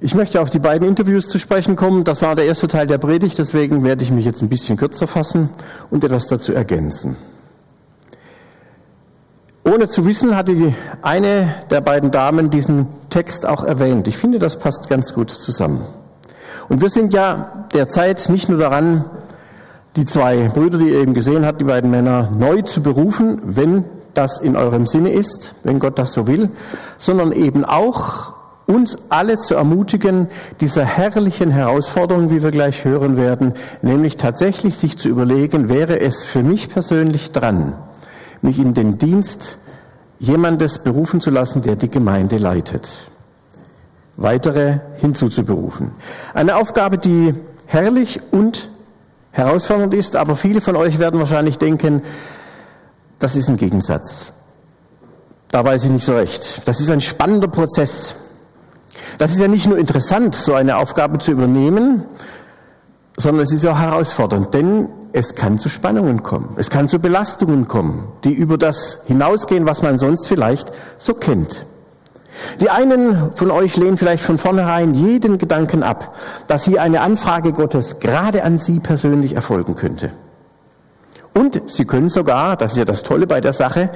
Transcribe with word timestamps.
Ich 0.00 0.14
möchte 0.14 0.40
auf 0.40 0.48
die 0.48 0.60
beiden 0.60 0.86
Interviews 0.86 1.26
zu 1.26 1.40
sprechen 1.40 1.74
kommen. 1.74 2.04
Das 2.04 2.22
war 2.22 2.36
der 2.36 2.44
erste 2.44 2.68
Teil 2.68 2.86
der 2.86 2.98
Predigt, 2.98 3.36
deswegen 3.36 3.82
werde 3.82 4.04
ich 4.04 4.12
mich 4.12 4.24
jetzt 4.24 4.42
ein 4.42 4.48
bisschen 4.48 4.76
kürzer 4.76 5.08
fassen 5.08 5.50
und 5.90 6.04
etwas 6.04 6.28
dazu 6.28 6.52
ergänzen. 6.52 7.16
Ohne 9.64 9.88
zu 9.88 10.06
wissen, 10.06 10.36
hatte 10.36 10.72
eine 11.02 11.52
der 11.70 11.80
beiden 11.80 12.12
Damen 12.12 12.48
diesen 12.48 12.86
Text 13.10 13.44
auch 13.44 13.64
erwähnt. 13.64 14.06
Ich 14.06 14.16
finde, 14.16 14.38
das 14.38 14.60
passt 14.60 14.88
ganz 14.88 15.12
gut 15.14 15.30
zusammen. 15.30 15.80
Und 16.68 16.80
wir 16.80 16.90
sind 16.90 17.12
ja 17.12 17.66
derzeit 17.74 18.28
nicht 18.28 18.48
nur 18.48 18.58
daran, 18.58 19.04
die 19.96 20.04
zwei 20.04 20.48
Brüder, 20.48 20.78
die 20.78 20.90
ihr 20.90 21.00
eben 21.00 21.12
gesehen 21.12 21.44
habt, 21.44 21.60
die 21.60 21.64
beiden 21.64 21.90
Männer, 21.90 22.30
neu 22.30 22.62
zu 22.62 22.82
berufen, 22.82 23.40
wenn 23.44 23.84
das 24.14 24.40
in 24.40 24.54
eurem 24.54 24.86
Sinne 24.86 25.10
ist, 25.10 25.54
wenn 25.64 25.80
Gott 25.80 25.98
das 25.98 26.12
so 26.12 26.28
will, 26.28 26.50
sondern 26.98 27.32
eben 27.32 27.64
auch 27.64 28.37
uns 28.68 28.98
alle 29.08 29.38
zu 29.38 29.54
ermutigen, 29.54 30.28
dieser 30.60 30.84
herrlichen 30.84 31.50
Herausforderung, 31.50 32.28
wie 32.30 32.42
wir 32.42 32.50
gleich 32.50 32.84
hören 32.84 33.16
werden, 33.16 33.54
nämlich 33.80 34.16
tatsächlich 34.16 34.76
sich 34.76 34.98
zu 34.98 35.08
überlegen, 35.08 35.70
wäre 35.70 36.00
es 36.00 36.24
für 36.24 36.42
mich 36.42 36.68
persönlich 36.68 37.32
dran, 37.32 37.72
mich 38.42 38.58
in 38.58 38.74
den 38.74 38.98
Dienst 38.98 39.56
jemandes 40.18 40.80
berufen 40.80 41.20
zu 41.20 41.30
lassen, 41.30 41.62
der 41.62 41.76
die 41.76 41.88
Gemeinde 41.88 42.36
leitet. 42.36 42.90
Weitere 44.18 44.80
hinzuzuberufen. 44.98 45.92
Eine 46.34 46.56
Aufgabe, 46.56 46.98
die 46.98 47.34
herrlich 47.64 48.20
und 48.32 48.68
herausfordernd 49.30 49.94
ist, 49.94 50.14
aber 50.14 50.34
viele 50.34 50.60
von 50.60 50.76
euch 50.76 50.98
werden 50.98 51.18
wahrscheinlich 51.20 51.56
denken, 51.56 52.02
das 53.18 53.34
ist 53.34 53.48
ein 53.48 53.56
Gegensatz. 53.56 54.34
Da 55.50 55.64
weiß 55.64 55.86
ich 55.86 55.90
nicht 55.90 56.04
so 56.04 56.14
recht. 56.14 56.62
Das 56.66 56.80
ist 56.80 56.90
ein 56.90 57.00
spannender 57.00 57.48
Prozess. 57.48 58.14
Das 59.16 59.32
ist 59.32 59.40
ja 59.40 59.48
nicht 59.48 59.66
nur 59.66 59.78
interessant, 59.78 60.34
so 60.34 60.54
eine 60.54 60.76
Aufgabe 60.76 61.18
zu 61.18 61.32
übernehmen, 61.32 62.04
sondern 63.16 63.42
es 63.42 63.52
ist 63.52 63.66
auch 63.66 63.78
herausfordernd, 63.78 64.54
denn 64.54 64.88
es 65.12 65.34
kann 65.34 65.58
zu 65.58 65.68
Spannungen 65.68 66.22
kommen, 66.22 66.54
es 66.56 66.70
kann 66.70 66.88
zu 66.88 66.98
Belastungen 66.98 67.66
kommen, 67.66 68.08
die 68.24 68.32
über 68.32 68.58
das 68.58 69.00
hinausgehen, 69.06 69.66
was 69.66 69.82
man 69.82 69.98
sonst 69.98 70.28
vielleicht 70.28 70.70
so 70.96 71.14
kennt. 71.14 71.66
Die 72.60 72.70
einen 72.70 73.32
von 73.34 73.50
euch 73.50 73.76
lehnen 73.76 73.96
vielleicht 73.96 74.22
von 74.22 74.38
vornherein 74.38 74.94
jeden 74.94 75.38
Gedanken 75.38 75.82
ab, 75.82 76.14
dass 76.46 76.64
hier 76.64 76.82
eine 76.82 77.00
Anfrage 77.00 77.52
Gottes 77.52 77.98
gerade 77.98 78.44
an 78.44 78.58
Sie 78.58 78.78
persönlich 78.78 79.34
erfolgen 79.34 79.74
könnte. 79.74 80.12
Und 81.34 81.60
Sie 81.66 81.84
können 81.84 82.10
sogar, 82.10 82.56
das 82.56 82.72
ist 82.72 82.78
ja 82.78 82.84
das 82.84 83.02
Tolle 83.02 83.26
bei 83.26 83.40
der 83.40 83.52
Sache, 83.52 83.90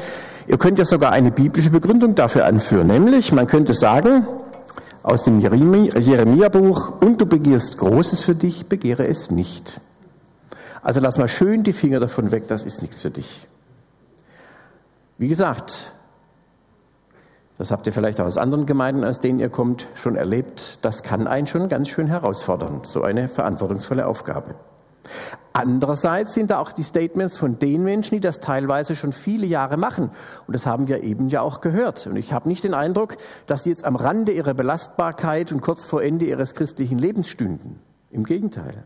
ihr 0.49 0.59
könnt 0.59 0.79
ja 0.79 0.85
sogar 0.85 1.13
eine 1.13 1.31
biblische 1.31 1.71
Begründung 1.71 2.17
dafür 2.17 2.47
anführen, 2.47 2.89
nämlich 2.89 3.33
man 3.33 3.47
könnte 3.47 3.75
sagen, 3.75 4.27
aus 5.03 5.25
dem 5.25 5.41
Jeremia-Buch, 5.41 7.01
und 7.01 7.21
du 7.21 7.27
begierst 7.27 7.79
Großes 7.79 8.23
für 8.23 8.35
dich, 8.35 8.67
begehre 8.67 9.07
es 9.07 9.31
nicht. 9.31 9.81
Also 10.83 11.01
lass 11.01 11.19
mal 11.19 11.29
schön 11.29 11.63
die 11.63 11.73
Finger 11.73 12.01
davon 12.01 12.31
weg, 12.31 12.49
das 12.49 12.65
ist 12.65 12.83
nichts 12.83 13.03
für 13.03 13.11
dich. 13.11 13.47
Wie 15.19 15.29
gesagt, 15.29 15.93
das 17.59 17.71
habt 17.71 17.87
ihr 17.87 17.93
vielleicht 17.93 18.21
auch 18.21 18.27
aus 18.27 18.39
anderen 18.39 18.67
Gemeinden, 18.67 19.05
aus 19.05 19.21
denen 19.21 19.39
ihr 19.39 19.49
kommt, 19.49 19.87
schon 19.95 20.17
erlebt, 20.17 20.79
das 20.83 21.03
kann 21.03 21.27
einen 21.27 21.47
schon 21.47 21.69
ganz 21.69 21.89
schön 21.89 22.09
herausfordern, 22.09 22.81
so 22.85 23.03
eine 23.03 23.29
verantwortungsvolle 23.29 24.07
Aufgabe. 24.07 24.55
Andererseits 25.53 26.35
sind 26.35 26.51
da 26.51 26.59
auch 26.59 26.73
die 26.73 26.83
Statements 26.83 27.37
von 27.37 27.59
den 27.59 27.83
Menschen, 27.83 28.15
die 28.15 28.21
das 28.21 28.41
teilweise 28.41 28.97
schon 28.97 29.13
viele 29.13 29.47
Jahre 29.47 29.77
machen. 29.77 30.11
Und 30.47 30.55
das 30.55 30.65
haben 30.67 30.89
wir 30.89 31.03
eben 31.03 31.29
ja 31.29 31.43
auch 31.43 31.61
gehört. 31.61 32.07
Und 32.07 32.17
ich 32.17 32.33
habe 32.33 32.49
nicht 32.49 32.65
den 32.65 32.75
Eindruck, 32.75 33.17
dass 33.47 33.65
sie 33.65 33.71
jetzt 33.71 33.85
am 33.85 33.97
Rande 33.97 34.33
ihrer 34.33 34.55
Belastbarkeit 34.55 35.53
und 35.53 35.61
kurz 35.61 35.85
vor 35.85 36.03
Ende 36.03 36.25
ihres 36.25 36.55
christlichen 36.55 36.99
Lebens 36.99 37.29
stünden. 37.29 37.81
Im 38.11 38.25
Gegenteil. 38.25 38.85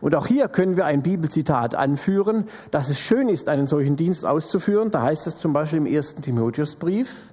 Und 0.00 0.14
auch 0.14 0.26
hier 0.26 0.48
können 0.48 0.76
wir 0.76 0.86
ein 0.86 1.02
Bibelzitat 1.02 1.74
anführen, 1.74 2.46
dass 2.70 2.88
es 2.88 3.00
schön 3.00 3.28
ist, 3.28 3.48
einen 3.48 3.66
solchen 3.66 3.96
Dienst 3.96 4.24
auszuführen. 4.24 4.90
Da 4.90 5.02
heißt 5.02 5.26
es 5.26 5.38
zum 5.38 5.52
Beispiel 5.52 5.78
im 5.78 5.86
ersten 5.86 6.22
Timotheusbrief, 6.22 7.32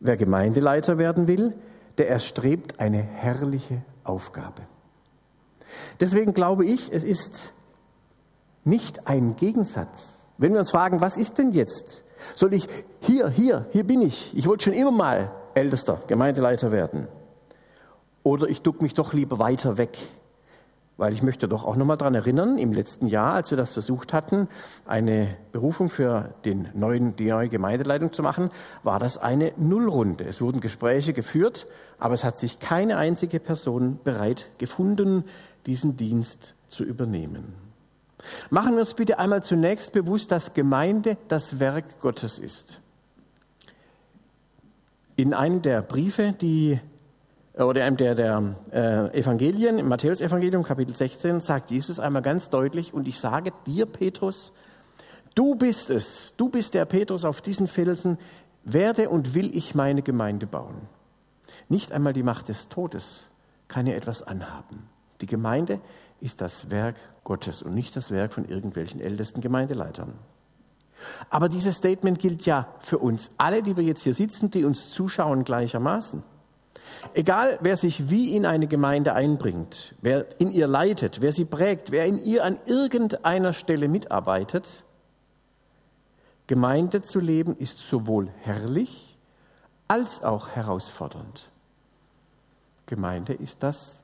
wer 0.00 0.16
Gemeindeleiter 0.16 0.98
werden 0.98 1.28
will, 1.28 1.54
der 1.98 2.10
erstrebt 2.10 2.78
eine 2.78 2.98
herrliche 2.98 3.82
Aufgabe. 4.04 4.62
Deswegen 6.00 6.34
glaube 6.34 6.64
ich, 6.64 6.92
es 6.92 7.04
ist 7.04 7.52
nicht 8.64 9.06
ein 9.06 9.36
Gegensatz. 9.36 10.18
Wenn 10.36 10.52
wir 10.52 10.60
uns 10.60 10.70
fragen, 10.70 11.00
was 11.00 11.16
ist 11.16 11.38
denn 11.38 11.52
jetzt? 11.52 12.04
Soll 12.34 12.54
ich 12.54 12.68
hier, 13.00 13.28
hier, 13.28 13.66
hier 13.70 13.84
bin 13.84 14.02
ich. 14.02 14.36
Ich 14.36 14.46
wollte 14.46 14.64
schon 14.64 14.72
immer 14.72 14.90
mal 14.90 15.30
Ältester, 15.54 16.00
Gemeindeleiter 16.06 16.70
werden. 16.72 17.08
Oder 18.22 18.48
ich 18.48 18.62
duck 18.62 18.82
mich 18.82 18.94
doch 18.94 19.12
lieber 19.12 19.38
weiter 19.38 19.78
weg. 19.78 19.96
Weil 20.96 21.12
ich 21.12 21.22
möchte 21.22 21.46
doch 21.46 21.64
auch 21.64 21.76
nochmal 21.76 21.96
daran 21.96 22.16
erinnern, 22.16 22.58
im 22.58 22.72
letzten 22.72 23.06
Jahr, 23.06 23.34
als 23.34 23.50
wir 23.52 23.56
das 23.56 23.72
versucht 23.72 24.12
hatten, 24.12 24.48
eine 24.84 25.36
Berufung 25.52 25.90
für 25.90 26.34
den 26.44 26.68
neuen, 26.74 27.14
die 27.14 27.26
neue 27.26 27.48
Gemeindeleitung 27.48 28.12
zu 28.12 28.22
machen, 28.22 28.50
war 28.82 28.98
das 28.98 29.16
eine 29.16 29.52
Nullrunde. 29.56 30.24
Es 30.24 30.40
wurden 30.40 30.60
Gespräche 30.60 31.12
geführt, 31.12 31.68
aber 32.00 32.14
es 32.14 32.24
hat 32.24 32.36
sich 32.36 32.58
keine 32.58 32.96
einzige 32.96 33.38
Person 33.38 34.00
bereit 34.02 34.48
gefunden, 34.58 35.24
diesen 35.68 35.96
Dienst 35.96 36.54
zu 36.68 36.82
übernehmen. 36.82 37.54
Machen 38.50 38.72
wir 38.72 38.80
uns 38.80 38.94
bitte 38.94 39.18
einmal 39.18 39.42
zunächst 39.42 39.92
bewusst, 39.92 40.32
dass 40.32 40.54
Gemeinde 40.54 41.18
das 41.28 41.60
Werk 41.60 42.00
Gottes 42.00 42.38
ist. 42.38 42.80
In 45.14 45.34
einem 45.34 45.60
der 45.62 45.82
Briefe, 45.82 46.32
die 46.32 46.80
oder 47.54 47.84
einem 47.84 47.96
der, 47.96 48.14
der 48.14 48.54
äh, 48.72 49.18
Evangelien, 49.18 49.78
im 49.78 49.88
Matthäus-Evangelium, 49.88 50.62
Kapitel 50.62 50.94
16, 50.94 51.40
sagt 51.40 51.70
Jesus 51.70 52.00
einmal 52.00 52.22
ganz 52.22 52.50
deutlich, 52.50 52.94
und 52.94 53.06
ich 53.06 53.18
sage 53.18 53.52
dir, 53.66 53.84
Petrus, 53.84 54.52
du 55.34 55.54
bist 55.54 55.90
es, 55.90 56.34
du 56.36 56.48
bist 56.48 56.74
der 56.74 56.86
Petrus 56.86 57.24
auf 57.24 57.42
diesen 57.42 57.66
Felsen, 57.66 58.16
werde 58.64 59.10
und 59.10 59.34
will 59.34 59.54
ich 59.54 59.74
meine 59.74 60.02
Gemeinde 60.02 60.46
bauen. 60.46 60.88
Nicht 61.68 61.92
einmal 61.92 62.12
die 62.14 62.22
Macht 62.22 62.48
des 62.48 62.68
Todes 62.68 63.28
kann 63.66 63.86
ihr 63.86 63.96
etwas 63.96 64.22
anhaben. 64.22 64.88
Die 65.20 65.26
Gemeinde 65.26 65.80
ist 66.20 66.40
das 66.40 66.70
Werk 66.70 66.96
Gottes 67.24 67.62
und 67.62 67.74
nicht 67.74 67.96
das 67.96 68.10
Werk 68.10 68.32
von 68.32 68.44
irgendwelchen 68.44 69.00
ältesten 69.00 69.40
Gemeindeleitern. 69.40 70.14
Aber 71.30 71.48
dieses 71.48 71.76
Statement 71.76 72.18
gilt 72.18 72.44
ja 72.46 72.68
für 72.80 72.98
uns 72.98 73.30
alle, 73.38 73.62
die 73.62 73.76
wir 73.76 73.84
jetzt 73.84 74.02
hier 74.02 74.14
sitzen, 74.14 74.50
die 74.50 74.64
uns 74.64 74.90
zuschauen 74.90 75.44
gleichermaßen. 75.44 76.22
Egal, 77.14 77.58
wer 77.60 77.76
sich 77.76 78.10
wie 78.10 78.34
in 78.34 78.46
eine 78.46 78.66
Gemeinde 78.66 79.14
einbringt, 79.14 79.94
wer 80.00 80.26
in 80.40 80.50
ihr 80.50 80.66
leitet, 80.66 81.20
wer 81.20 81.32
sie 81.32 81.44
prägt, 81.44 81.90
wer 81.90 82.06
in 82.06 82.18
ihr 82.18 82.44
an 82.44 82.58
irgendeiner 82.66 83.52
Stelle 83.52 83.88
mitarbeitet, 83.88 84.84
Gemeinde 86.46 87.02
zu 87.02 87.20
leben 87.20 87.56
ist 87.56 87.78
sowohl 87.78 88.30
herrlich 88.40 89.18
als 89.86 90.22
auch 90.22 90.48
herausfordernd. 90.48 91.50
Gemeinde 92.86 93.34
ist 93.34 93.62
das 93.62 94.02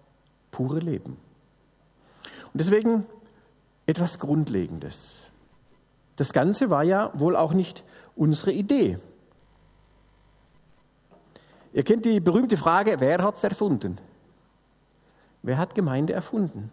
pure 0.54 0.78
Leben. 0.78 1.16
Und 2.22 2.60
deswegen 2.60 3.04
etwas 3.86 4.20
Grundlegendes. 4.20 5.16
Das 6.14 6.32
Ganze 6.32 6.70
war 6.70 6.84
ja 6.84 7.10
wohl 7.14 7.34
auch 7.34 7.52
nicht 7.52 7.82
unsere 8.14 8.52
Idee. 8.52 8.98
Ihr 11.72 11.82
kennt 11.82 12.04
die 12.04 12.20
berühmte 12.20 12.56
Frage, 12.56 13.00
wer 13.00 13.20
hat 13.20 13.36
es 13.36 13.42
erfunden? 13.42 13.98
Wer 15.42 15.58
hat 15.58 15.74
Gemeinde 15.74 16.12
erfunden? 16.12 16.70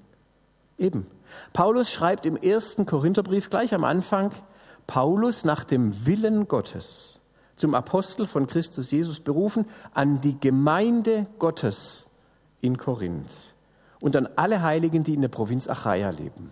Eben. 0.78 1.08
Paulus 1.52 1.92
schreibt 1.92 2.28
im 2.28 2.38
ersten 2.38 2.86
Korintherbrief 2.86 3.50
gleich 3.50 3.74
am 3.74 3.84
Anfang, 3.84 4.32
Paulus 4.86 5.44
nach 5.44 5.64
dem 5.64 6.06
Willen 6.06 6.48
Gottes 6.48 7.20
zum 7.56 7.74
Apostel 7.74 8.28
von 8.28 8.46
Christus 8.46 8.92
Jesus 8.92 9.20
berufen 9.20 9.66
an 9.94 10.22
die 10.22 10.40
Gemeinde 10.40 11.26
Gottes 11.40 12.06
in 12.60 12.78
Korinth 12.78 13.51
und 14.02 14.16
an 14.16 14.28
alle 14.36 14.62
Heiligen, 14.62 15.04
die 15.04 15.14
in 15.14 15.22
der 15.22 15.30
Provinz 15.30 15.68
Achaia 15.68 16.10
leben. 16.10 16.52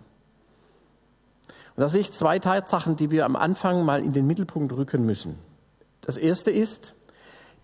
Und 1.76 1.82
da 1.82 1.90
sehe 1.90 2.02
ich 2.02 2.12
zwei 2.12 2.40
Tatsachen, 2.40 2.96
die 2.96 3.12
wir 3.12 3.26
am 3.26 3.36
Anfang 3.36 3.84
mal 3.84 4.04
in 4.04 4.14
den 4.14 4.28
Mittelpunkt 4.28 4.74
rücken 4.74 5.06
müssen. 5.06 5.38
Das 6.02 6.18
erste 6.18 6.52
ist, 6.52 6.94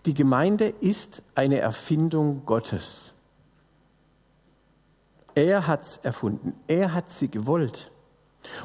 die 0.06 0.14
Gemeinde 0.14 0.74
ist 0.82 1.22
eine 1.34 1.60
Erfindung 1.60 2.46
Gottes. 2.46 3.14
Er 5.34 5.68
hat 5.68 5.82
es 5.82 5.98
erfunden. 5.98 6.54
Er 6.68 6.94
hat 6.94 7.12
sie 7.12 7.28
gewollt. 7.28 7.92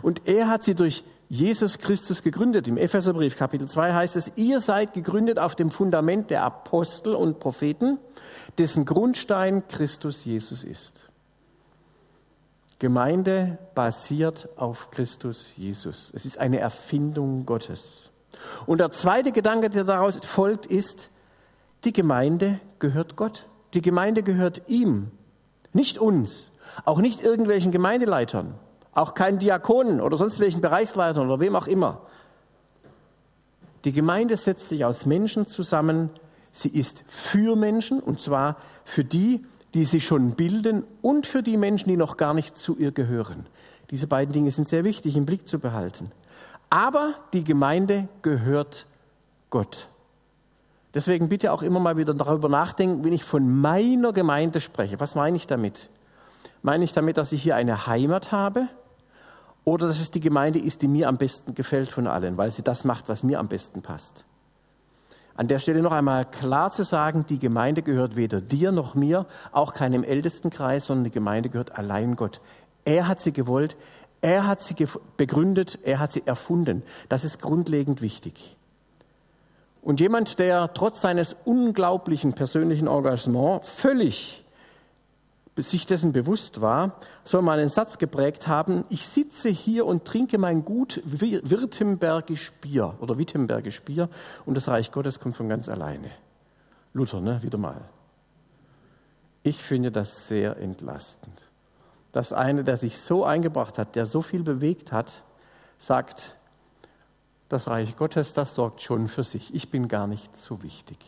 Und 0.02 0.28
er 0.28 0.48
hat 0.48 0.62
sie 0.62 0.74
durch 0.74 1.02
Jesus 1.28 1.78
Christus 1.78 2.22
gegründet. 2.22 2.68
Im 2.68 2.76
Epheserbrief 2.76 3.36
Kapitel 3.36 3.68
2 3.68 3.92
heißt 3.92 4.16
es, 4.16 4.32
ihr 4.36 4.60
seid 4.60 4.92
gegründet 4.92 5.38
auf 5.38 5.56
dem 5.56 5.70
Fundament 5.70 6.30
der 6.30 6.44
Apostel 6.44 7.14
und 7.14 7.40
Propheten, 7.40 7.98
dessen 8.58 8.84
Grundstein 8.84 9.66
Christus 9.66 10.24
Jesus 10.24 10.62
ist. 10.62 11.09
Gemeinde 12.80 13.58
basiert 13.74 14.48
auf 14.56 14.90
Christus 14.90 15.52
Jesus. 15.56 16.10
Es 16.14 16.24
ist 16.24 16.38
eine 16.38 16.58
Erfindung 16.58 17.46
Gottes. 17.46 18.10
Und 18.66 18.78
der 18.78 18.90
zweite 18.90 19.32
Gedanke, 19.32 19.70
der 19.70 19.84
daraus 19.84 20.16
folgt, 20.24 20.66
ist, 20.66 21.10
Die 21.84 21.92
Gemeinde 21.92 22.60
gehört 22.78 23.16
Gott. 23.16 23.46
Die 23.72 23.80
Gemeinde 23.80 24.22
gehört 24.22 24.62
ihm, 24.66 25.10
nicht 25.72 25.98
uns, 25.98 26.50
auch 26.84 26.98
nicht 26.98 27.22
irgendwelchen 27.22 27.70
Gemeindeleitern, 27.70 28.54
auch 28.92 29.14
keinen 29.14 29.38
Diakonen 29.38 30.00
oder 30.00 30.16
sonst 30.16 30.40
welchen 30.40 30.60
Bereichsleitern 30.60 31.26
oder 31.26 31.40
wem 31.40 31.56
auch 31.56 31.66
immer. 31.66 32.02
Die 33.84 33.92
Gemeinde 33.92 34.36
setzt 34.36 34.68
sich 34.68 34.84
aus 34.84 35.06
Menschen 35.06 35.46
zusammen. 35.46 36.10
Sie 36.52 36.68
ist 36.68 37.04
für 37.08 37.56
Menschen 37.56 38.00
und 38.00 38.20
zwar 38.20 38.56
für 38.84 39.04
die, 39.04 39.44
die 39.74 39.84
sie 39.84 40.00
schon 40.00 40.32
bilden 40.32 40.84
und 41.02 41.26
für 41.26 41.42
die 41.42 41.56
Menschen, 41.56 41.88
die 41.88 41.96
noch 41.96 42.16
gar 42.16 42.34
nicht 42.34 42.58
zu 42.58 42.76
ihr 42.76 42.92
gehören. 42.92 43.46
Diese 43.90 44.06
beiden 44.06 44.32
Dinge 44.32 44.50
sind 44.50 44.68
sehr 44.68 44.84
wichtig 44.84 45.16
im 45.16 45.26
Blick 45.26 45.46
zu 45.48 45.58
behalten. 45.58 46.10
Aber 46.70 47.14
die 47.32 47.44
Gemeinde 47.44 48.08
gehört 48.22 48.86
Gott. 49.50 49.88
Deswegen 50.94 51.28
bitte 51.28 51.52
auch 51.52 51.62
immer 51.62 51.80
mal 51.80 51.96
wieder 51.96 52.14
darüber 52.14 52.48
nachdenken, 52.48 53.04
wenn 53.04 53.12
ich 53.12 53.24
von 53.24 53.60
meiner 53.60 54.12
Gemeinde 54.12 54.60
spreche. 54.60 54.98
Was 54.98 55.14
meine 55.14 55.36
ich 55.36 55.46
damit? 55.46 55.88
Meine 56.62 56.84
ich 56.84 56.92
damit, 56.92 57.16
dass 57.16 57.32
ich 57.32 57.42
hier 57.42 57.56
eine 57.56 57.86
Heimat 57.86 58.32
habe 58.32 58.68
oder 59.64 59.86
dass 59.86 60.00
es 60.00 60.10
die 60.10 60.20
Gemeinde 60.20 60.58
ist, 60.58 60.82
die 60.82 60.88
mir 60.88 61.08
am 61.08 61.16
besten 61.16 61.54
gefällt 61.54 61.90
von 61.90 62.06
allen, 62.06 62.36
weil 62.36 62.50
sie 62.50 62.62
das 62.62 62.84
macht, 62.84 63.08
was 63.08 63.22
mir 63.22 63.38
am 63.38 63.48
besten 63.48 63.82
passt? 63.82 64.24
An 65.34 65.48
der 65.48 65.58
Stelle 65.58 65.82
noch 65.82 65.92
einmal 65.92 66.24
klar 66.24 66.70
zu 66.70 66.84
sagen, 66.84 67.24
die 67.28 67.38
Gemeinde 67.38 67.82
gehört 67.82 68.16
weder 68.16 68.40
dir 68.40 68.72
noch 68.72 68.94
mir, 68.94 69.26
auch 69.52 69.72
keinem 69.72 70.04
Ältestenkreis, 70.04 70.86
sondern 70.86 71.04
die 71.04 71.10
Gemeinde 71.10 71.48
gehört 71.48 71.78
allein 71.78 72.16
Gott. 72.16 72.40
Er 72.84 73.08
hat 73.08 73.20
sie 73.20 73.32
gewollt, 73.32 73.76
er 74.20 74.46
hat 74.46 74.60
sie 74.60 74.74
begründet, 75.16 75.78
er 75.82 75.98
hat 75.98 76.12
sie 76.12 76.26
erfunden. 76.26 76.82
Das 77.08 77.24
ist 77.24 77.40
grundlegend 77.40 78.02
wichtig. 78.02 78.56
Und 79.82 80.00
jemand, 80.00 80.38
der 80.38 80.74
trotz 80.74 81.00
seines 81.00 81.36
unglaublichen 81.44 82.34
persönlichen 82.34 82.86
Engagements 82.86 83.66
völlig 83.66 84.44
sich 85.62 85.86
dessen 85.86 86.12
bewusst 86.12 86.60
war, 86.60 86.96
soll 87.24 87.42
mal 87.42 87.58
einen 87.58 87.68
Satz 87.68 87.98
geprägt 87.98 88.46
haben, 88.46 88.84
ich 88.88 89.08
sitze 89.08 89.48
hier 89.48 89.86
und 89.86 90.04
trinke 90.04 90.38
mein 90.38 90.64
gut 90.64 91.02
Württembergisch 91.04 92.52
Bier 92.60 92.94
oder 93.00 93.18
Wittenbergisch 93.18 93.82
Bier 93.82 94.08
und 94.46 94.54
das 94.56 94.68
Reich 94.68 94.92
Gottes 94.92 95.20
kommt 95.20 95.36
von 95.36 95.48
ganz 95.48 95.68
alleine. 95.68 96.10
Luther, 96.92 97.20
ne, 97.20 97.42
wieder 97.42 97.58
mal. 97.58 97.80
Ich 99.42 99.62
finde 99.62 99.90
das 99.90 100.28
sehr 100.28 100.56
entlastend. 100.58 101.42
Dass 102.12 102.32
einer, 102.32 102.62
der 102.62 102.76
sich 102.76 102.98
so 102.98 103.24
eingebracht 103.24 103.78
hat, 103.78 103.94
der 103.96 104.06
so 104.06 104.20
viel 104.20 104.42
bewegt 104.42 104.92
hat, 104.92 105.22
sagt, 105.78 106.36
das 107.48 107.68
Reich 107.68 107.96
Gottes, 107.96 108.32
das 108.32 108.54
sorgt 108.54 108.82
schon 108.82 109.08
für 109.08 109.24
sich. 109.24 109.54
Ich 109.54 109.70
bin 109.70 109.88
gar 109.88 110.06
nicht 110.06 110.36
so 110.36 110.62
wichtig. 110.62 110.98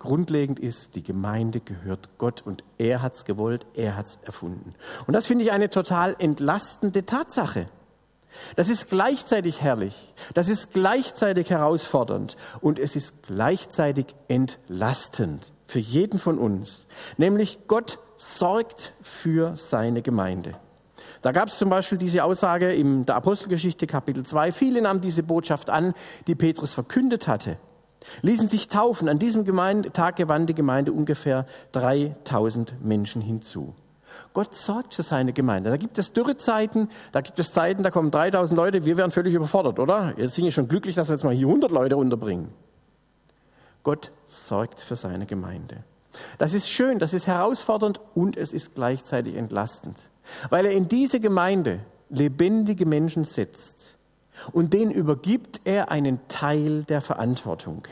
Grundlegend 0.00 0.58
ist, 0.58 0.96
die 0.96 1.02
Gemeinde 1.02 1.60
gehört 1.60 2.08
Gott 2.16 2.42
und 2.42 2.64
er 2.78 3.02
hat 3.02 3.14
es 3.14 3.26
gewollt, 3.26 3.66
er 3.74 3.96
hat 3.96 4.06
es 4.06 4.18
erfunden. 4.22 4.74
Und 5.06 5.12
das 5.12 5.26
finde 5.26 5.44
ich 5.44 5.52
eine 5.52 5.68
total 5.68 6.16
entlastende 6.18 7.04
Tatsache. 7.04 7.68
Das 8.56 8.70
ist 8.70 8.88
gleichzeitig 8.88 9.60
herrlich, 9.60 10.14
das 10.32 10.48
ist 10.48 10.72
gleichzeitig 10.72 11.50
herausfordernd 11.50 12.36
und 12.62 12.78
es 12.78 12.96
ist 12.96 13.24
gleichzeitig 13.24 14.06
entlastend 14.28 15.52
für 15.66 15.80
jeden 15.80 16.18
von 16.18 16.38
uns. 16.38 16.86
Nämlich 17.18 17.58
Gott 17.66 17.98
sorgt 18.16 18.94
für 19.02 19.56
seine 19.58 20.00
Gemeinde. 20.00 20.52
Da 21.20 21.32
gab 21.32 21.48
es 21.48 21.58
zum 21.58 21.68
Beispiel 21.68 21.98
diese 21.98 22.24
Aussage 22.24 22.72
in 22.72 23.04
der 23.04 23.16
Apostelgeschichte 23.16 23.86
Kapitel 23.86 24.24
2. 24.24 24.52
Viele 24.52 24.80
nahmen 24.80 25.02
diese 25.02 25.22
Botschaft 25.22 25.68
an, 25.68 25.92
die 26.26 26.34
Petrus 26.34 26.72
verkündet 26.72 27.28
hatte 27.28 27.58
ließen 28.22 28.48
sich 28.48 28.68
taufen. 28.68 29.08
An 29.08 29.18
diesem 29.18 29.44
Gemeinde, 29.44 29.92
Tag 29.92 30.16
gewann 30.16 30.46
die 30.46 30.54
Gemeinde 30.54 30.92
ungefähr 30.92 31.46
3000 31.72 32.84
Menschen 32.84 33.22
hinzu. 33.22 33.74
Gott 34.32 34.54
sorgt 34.54 34.94
für 34.94 35.02
seine 35.02 35.32
Gemeinde. 35.32 35.70
Da 35.70 35.76
gibt 35.76 35.98
es 35.98 36.12
Dürrezeiten, 36.12 36.88
da 37.12 37.20
gibt 37.20 37.38
es 37.38 37.52
Zeiten, 37.52 37.82
da 37.82 37.90
kommen 37.90 38.10
3000 38.10 38.56
Leute, 38.56 38.84
wir 38.84 38.96
wären 38.96 39.10
völlig 39.10 39.34
überfordert, 39.34 39.78
oder? 39.78 40.14
Jetzt 40.16 40.34
sind 40.34 40.44
wir 40.44 40.52
schon 40.52 40.68
glücklich, 40.68 40.94
dass 40.94 41.08
wir 41.08 41.14
jetzt 41.14 41.24
mal 41.24 41.34
hier 41.34 41.46
100 41.46 41.70
Leute 41.70 41.96
unterbringen. 41.96 42.52
Gott 43.82 44.12
sorgt 44.28 44.80
für 44.80 44.96
seine 44.96 45.26
Gemeinde. 45.26 45.84
Das 46.38 46.54
ist 46.54 46.68
schön, 46.68 46.98
das 46.98 47.12
ist 47.12 47.26
herausfordernd 47.26 48.00
und 48.14 48.36
es 48.36 48.52
ist 48.52 48.74
gleichzeitig 48.74 49.36
entlastend, 49.36 50.10
weil 50.48 50.66
er 50.66 50.72
in 50.72 50.88
diese 50.88 51.20
Gemeinde 51.20 51.80
lebendige 52.08 52.84
Menschen 52.84 53.24
setzt, 53.24 53.96
und 54.52 54.72
den 54.72 54.90
übergibt 54.90 55.60
er 55.64 55.90
einen 55.90 56.26
Teil 56.28 56.84
der 56.84 57.00
Verantwortung. 57.00 57.86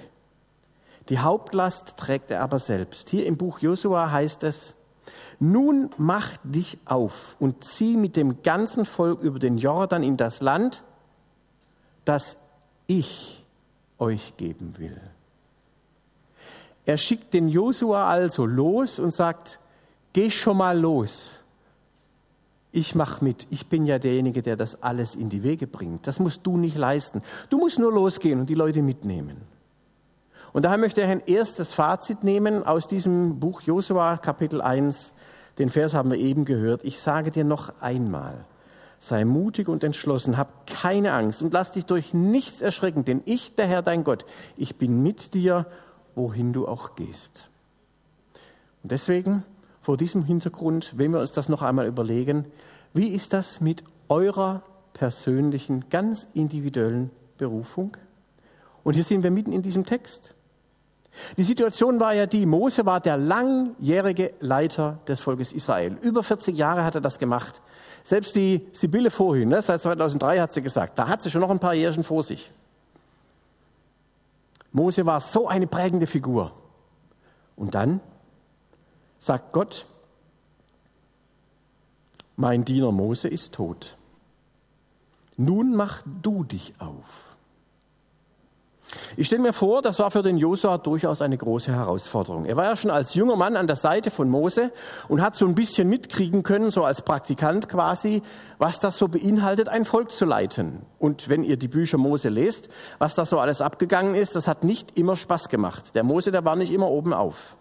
Die 1.09 1.19
Hauptlast 1.19 1.97
trägt 1.97 2.31
er 2.31 2.43
aber 2.43 2.59
selbst. 2.59 3.09
Hier 3.09 3.27
im 3.27 3.37
Buch 3.37 3.61
Josua 3.61 4.11
heißt 4.11 4.45
es, 4.45 4.75
nun 5.41 5.91
mach 5.97 6.37
dich 6.43 6.79
auf 6.85 7.37
und 7.39 7.65
zieh 7.65 7.97
mit 7.97 8.17
dem 8.17 8.43
ganzen 8.43 8.85
Volk 8.85 9.21
über 9.21 9.39
den 9.39 9.57
Jordan 9.57 10.03
in 10.03 10.17
das 10.17 10.41
Land, 10.41 10.83
das 12.05 12.37
ich 12.87 13.45
euch 13.99 14.37
geben 14.37 14.75
will. 14.79 15.01
Er 16.85 16.97
schickt 16.97 17.35
den 17.35 17.49
Josua 17.49 18.09
also 18.09 18.47
los 18.47 18.99
und 18.99 19.13
sagt, 19.13 19.61
geh 20.13 20.31
schon 20.31 20.57
mal 20.57 20.79
los 20.79 21.38
ich 22.73 22.95
mache 22.95 23.25
mit. 23.25 23.47
Ich 23.51 23.69
bin 23.69 23.87
ja 23.87 23.99
derjenige, 23.99 24.43
der 24.43 24.57
das 24.57 24.83
alles 24.83 25.15
in 25.15 25.29
die 25.29 25.43
Wege 25.43 25.67
bringt. 25.67 26.07
Das 26.07 26.19
musst 26.19 26.47
du 26.47 26.57
nicht 26.57 26.77
leisten. 26.77 27.23
Du 27.49 27.59
musst 27.59 27.79
nur 27.79 27.93
losgehen 27.93 28.41
und 28.41 28.51
die 28.51 28.55
Leute 28.55 28.83
mitnehmen. 28.83 29.39
Und 30.53 30.65
daher 30.65 30.79
möchte 30.79 31.01
ich 31.01 31.07
ein 31.07 31.23
erstes 31.27 31.73
Fazit 31.73 32.25
nehmen 32.25 32.65
aus 32.65 32.87
diesem 32.87 33.39
Buch 33.39 33.63
Josua 33.63 34.17
Kapitel 34.17 34.61
1. 34.61 35.15
Den 35.59 35.71
Vers 35.71 35.95
haben 35.95 36.11
wir 36.11 36.19
eben 36.19 36.45
gehört. 36.45 36.85
Ich 36.85 37.01
sage 37.01 37.31
dir 37.31 37.45
noch 37.45 37.81
einmal, 37.81 38.45
sei 38.99 39.25
mutig 39.25 39.69
und 39.69 39.85
entschlossen, 39.85 40.37
hab 40.37 40.67
keine 40.67 41.13
Angst 41.13 41.43
und 41.43 41.53
lass 41.53 41.73
dich 41.73 41.87
durch 41.87 42.15
nichts 42.15 42.63
erschrecken, 42.63 43.05
denn 43.05 43.23
ich, 43.25 43.55
der 43.57 43.67
Herr 43.67 43.83
dein 43.83 44.05
Gott, 44.05 44.25
ich 44.57 44.77
bin 44.77 45.03
mit 45.03 45.35
dir, 45.35 45.67
wohin 46.15 46.53
du 46.53 46.67
auch 46.67 46.95
gehst. 46.97 47.49
Und 48.83 48.93
deswegen 48.93 49.45
vor 49.89 49.97
diesem 49.97 50.23
Hintergrund, 50.23 50.93
wenn 50.99 51.13
wir 51.13 51.21
uns 51.21 51.33
das 51.33 51.49
noch 51.49 51.63
einmal 51.63 51.87
überlegen, 51.87 52.45
wie 52.93 53.09
ist 53.09 53.33
das 53.33 53.63
mit 53.63 53.83
eurer 54.11 54.63
persönlichen, 54.93 55.89
ganz 55.89 56.27
individuellen 56.35 57.11
Berufung? 57.39 57.97
Und 58.85 58.93
hier 58.93 59.05
sind 59.05 59.23
wir 59.23 59.31
mitten 59.31 59.51
in 59.51 59.63
diesem 59.63 59.87
Text. 59.87 60.35
Die 61.39 61.43
Situation 61.43 62.01
war 62.01 62.13
ja 62.13 62.27
die, 62.27 62.45
Mose 62.45 62.85
war 62.85 63.01
der 63.01 63.17
langjährige 63.17 64.35
Leiter 64.41 64.99
des 65.09 65.23
Volkes 65.23 65.55
Israel. 65.55 65.97
Über 66.03 66.23
40 66.23 66.55
Jahre 66.55 66.85
hat 66.85 66.95
er 66.95 67.01
das 67.01 67.19
gemacht. 67.19 67.63
Selbst 68.05 68.37
die 68.37 68.67
Sibylle 68.73 69.11
vorhin, 69.11 69.49
ne, 69.49 69.63
seit 69.63 69.81
2003 69.81 70.41
hat 70.41 70.53
sie 70.53 70.61
gesagt, 70.61 70.99
da 70.99 71.09
hat 71.09 71.23
sie 71.23 71.31
schon 71.31 71.41
noch 71.41 71.51
ein 71.51 71.61
paar 71.61 71.73
Jährchen 71.73 72.05
vor 72.05 72.23
sich. 72.23 72.53
Mose 74.71 75.07
war 75.07 75.21
so 75.21 75.49
eine 75.49 75.67
prägende 75.67 76.07
Figur. 76.07 76.53
Und 77.57 77.75
dann 77.75 78.03
sagt 79.19 79.53
Gott, 79.53 79.87
mein 82.37 82.65
Diener 82.65 82.93
Mose 82.93 83.29
ist 83.29 83.55
tot. 83.55 83.97
Nun 85.37 85.75
mach 85.75 86.03
du 86.23 86.45
dich 86.45 86.75
auf. 86.79 87.29
Ich 89.17 89.27
stelle 89.27 89.43
mir 89.43 89.53
vor, 89.53 89.83
das 89.83 89.99
war 89.99 90.11
für 90.11 90.23
den 90.23 90.39
Josua 90.39 90.79
durchaus 90.79 91.21
eine 91.21 91.37
große 91.37 91.73
Herausforderung. 91.73 92.47
Er 92.47 92.57
war 92.57 92.65
ja 92.65 92.77
schon 92.77 92.91
als 92.91 93.15
junger 93.15 93.37
Mann 93.37 93.57
an 93.57 93.67
der 93.67 93.77
Seite 93.77 94.11
von 94.11 94.29
Mose 94.29 94.73
und 95.09 95.21
hat 95.21 95.35
so 95.35 95.47
ein 95.47 95.55
bisschen 95.55 95.89
mitkriegen 95.89 96.43
können, 96.43 96.71
so 96.71 96.85
als 96.85 97.03
Praktikant 97.03 97.69
quasi, 97.69 98.23
was 98.59 98.81
das 98.81 98.97
so 98.97 99.09
beinhaltet, 99.09 99.69
ein 99.69 99.85
Volk 99.85 100.13
zu 100.13 100.25
leiten. 100.25 100.87
Und 100.99 101.29
wenn 101.29 101.45
ihr 101.45 101.57
die 101.57 101.69
Bücher 101.69 101.99
Mose 101.99 102.29
lest, 102.29 102.69
was 102.99 103.15
da 103.15 103.27
so 103.27 103.39
alles 103.39 103.61
abgegangen 103.61 104.15
ist, 104.15 104.37
das 104.37 104.49
hat 104.49 104.65
nicht 104.65 104.97
immer 104.97 105.17
Spaß 105.17 105.49
gemacht. 105.49 105.95
Der 105.95 106.03
Mose, 106.03 106.33
der 106.33 106.45
war 106.45 106.57
nicht 106.57 106.73
immer 106.73 106.89
oben 106.89 107.13
auf. 107.13 107.57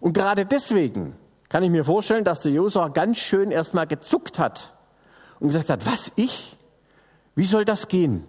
Und 0.00 0.14
gerade 0.14 0.46
deswegen 0.46 1.14
kann 1.48 1.62
ich 1.62 1.70
mir 1.70 1.84
vorstellen, 1.84 2.24
dass 2.24 2.40
der 2.40 2.52
Josua 2.52 2.88
ganz 2.88 3.18
schön 3.18 3.50
erstmal 3.50 3.86
gezuckt 3.86 4.38
hat 4.38 4.74
und 5.38 5.48
gesagt 5.48 5.68
hat, 5.68 5.86
was 5.86 6.12
ich? 6.16 6.56
Wie 7.34 7.44
soll 7.44 7.64
das 7.64 7.88
gehen? 7.88 8.24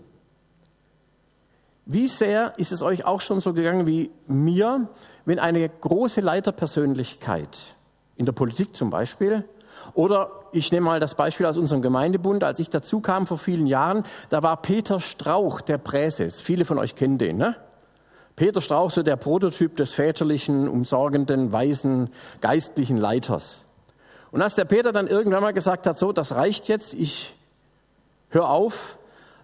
Wie 1.86 2.08
sehr 2.08 2.54
ist 2.58 2.72
es 2.72 2.82
euch 2.82 3.06
auch 3.06 3.22
schon 3.22 3.40
so 3.40 3.54
gegangen 3.54 3.86
wie 3.88 4.12
mir, 4.28 4.90
wenn 5.26 5.40
eine 5.40 5.68
große 5.68 6.22
Leiterpersönlichkeit 6.22 7.76
in 8.16 8.26
der 8.26 8.34
Politik 8.34 8.76
zum 8.76 8.90
Beispiel 8.90 9.46
oder 9.94 10.32
ich 10.52 10.72
nehme 10.72 10.86
mal 10.86 11.00
das 11.00 11.16
Beispiel 11.16 11.46
aus 11.46 11.58
unserem 11.58 11.82
Gemeindebund, 11.82 12.44
als 12.44 12.60
ich 12.60 12.70
dazu 12.70 13.00
kam 13.00 13.26
vor 13.26 13.38
vielen 13.38 13.68
Jahren, 13.68 14.04
da 14.30 14.44
war 14.44 14.62
Peter 14.62 15.00
Strauch 15.00 15.62
der 15.62 15.78
Präses. 15.78 16.40
Viele 16.40 16.66
von 16.66 16.78
euch 16.78 16.96
kennen 16.96 17.18
den, 17.18 17.38
ne? 17.38 17.56
Peter 18.42 18.60
Strauch, 18.60 18.90
so 18.90 19.04
der 19.04 19.18
Prototyp 19.18 19.76
des 19.76 19.94
väterlichen, 19.94 20.68
umsorgenden, 20.68 21.52
weisen, 21.52 22.10
geistlichen 22.40 22.98
Leiters. 22.98 23.66
Und 24.32 24.42
als 24.42 24.56
der 24.56 24.66
Peter 24.66 24.92
dann 24.92 25.06
irgendwann 25.06 25.44
mal 25.44 25.54
gesagt 25.54 25.86
hat, 25.86 26.00
so, 26.00 26.12
das 26.12 26.34
reicht 26.34 26.68
jetzt, 26.68 26.96
ich 26.96 27.36
höre 28.30 28.50
auf, 28.50 28.98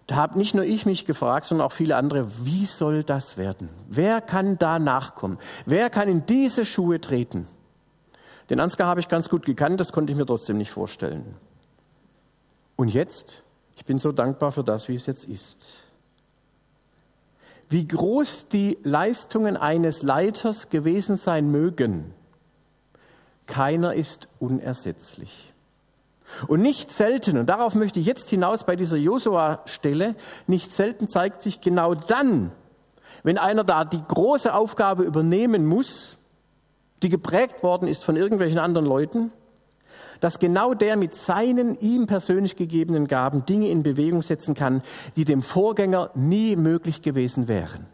Da 0.07 0.15
habe 0.15 0.39
nicht 0.39 0.55
nur 0.55 0.63
ich 0.63 0.87
mich 0.87 1.05
gefragt, 1.05 1.45
sondern 1.45 1.67
auch 1.67 1.73
viele 1.73 1.95
andere, 1.95 2.25
wie 2.43 2.65
soll 2.65 3.03
das 3.03 3.37
werden? 3.37 3.69
Wer 3.87 4.19
kann 4.19 4.57
da 4.57 4.79
nachkommen? 4.79 5.37
Wer 5.67 5.91
kann 5.91 6.07
in 6.07 6.25
diese 6.25 6.65
Schuhe 6.65 6.99
treten? 6.99 7.45
Den 8.49 8.59
Ansgar 8.59 8.87
habe 8.87 9.01
ich 9.01 9.09
ganz 9.09 9.29
gut 9.29 9.45
gekannt, 9.45 9.79
das 9.79 9.91
konnte 9.91 10.11
ich 10.11 10.17
mir 10.17 10.25
trotzdem 10.25 10.57
nicht 10.57 10.71
vorstellen. 10.71 11.35
Und 12.77 12.87
jetzt, 12.87 13.43
ich 13.75 13.85
bin 13.85 13.99
so 13.99 14.11
dankbar 14.11 14.51
für 14.51 14.63
das, 14.63 14.87
wie 14.87 14.95
es 14.95 15.05
jetzt 15.05 15.25
ist. 15.25 15.83
Wie 17.69 17.85
groß 17.85 18.47
die 18.47 18.77
Leistungen 18.83 19.57
eines 19.57 20.01
Leiters 20.03 20.69
gewesen 20.69 21.17
sein 21.17 21.51
mögen, 21.51 22.13
keiner 23.45 23.93
ist 23.93 24.27
unersetzlich. 24.39 25.53
Und 26.47 26.61
nicht 26.61 26.91
selten, 26.91 27.37
und 27.37 27.47
darauf 27.49 27.75
möchte 27.75 27.99
ich 27.99 28.05
jetzt 28.05 28.29
hinaus 28.29 28.65
bei 28.65 28.75
dieser 28.75 28.97
Josua-Stelle, 28.97 30.15
nicht 30.45 30.73
selten 30.73 31.07
zeigt 31.07 31.41
sich 31.41 31.61
genau 31.61 31.95
dann, 31.95 32.51
wenn 33.23 33.37
einer 33.37 33.63
da 33.63 33.85
die 33.85 34.03
große 34.05 34.53
Aufgabe 34.53 35.03
übernehmen 35.03 35.65
muss, 35.65 36.17
die 37.01 37.09
geprägt 37.09 37.63
worden 37.63 37.87
ist 37.87 38.03
von 38.03 38.15
irgendwelchen 38.15 38.59
anderen 38.59 38.87
Leuten, 38.87 39.31
dass 40.19 40.39
genau 40.39 40.73
der 40.73 40.97
mit 40.97 41.13
seinen 41.13 41.77
ihm 41.79 42.07
persönlich 42.07 42.55
gegebenen 42.55 43.07
Gaben 43.07 43.45
Dinge 43.45 43.69
in 43.69 43.83
Bewegung 43.83 44.21
setzen 44.21 44.55
kann, 44.55 44.81
die 45.15 45.25
dem 45.25 45.41
Vorgänger 45.41 46.11
nie 46.15 46.55
möglich 46.55 47.01
gewesen 47.01 47.47
wären. 47.47 47.85